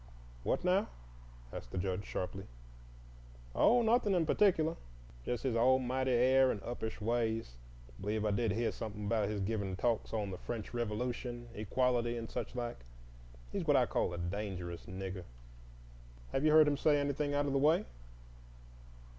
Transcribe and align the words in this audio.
"What 0.41 0.63
now?" 0.63 0.87
asked 1.53 1.69
the 1.69 1.77
Judge, 1.77 2.05
sharply. 2.05 2.45
"Oh, 3.53 3.83
nothin' 3.83 4.15
in 4.15 4.25
particulah,—just 4.25 5.43
his 5.43 5.55
almighty 5.55 6.09
air 6.09 6.49
and 6.49 6.59
uppish 6.63 6.99
ways. 6.99 7.57
B'lieve 8.01 8.25
I 8.25 8.31
did 8.31 8.53
heah 8.53 8.71
somethin' 8.71 9.05
about 9.05 9.29
his 9.29 9.41
givin' 9.41 9.75
talks 9.75 10.11
on 10.11 10.31
the 10.31 10.39
French 10.39 10.73
Revolution, 10.73 11.49
equality, 11.53 12.17
and 12.17 12.31
such 12.31 12.55
like. 12.55 12.79
He's 13.51 13.67
what 13.67 13.77
I 13.77 13.85
call 13.85 14.11
a 14.11 14.17
dangerous 14.17 14.87
Nigger." 14.87 15.25
"Have 16.31 16.43
you 16.43 16.51
heard 16.51 16.67
him 16.67 16.77
say 16.77 16.99
anything 16.99 17.35
out 17.35 17.45
of 17.45 17.53
the 17.53 17.59
way?" 17.59 17.85